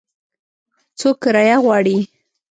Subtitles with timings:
[0.99, 1.97] څو کرایه غواړي؟